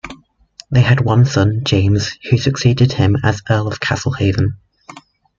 [0.71, 4.57] They had one son, James, who succeeded him as Earl of Castlehaven.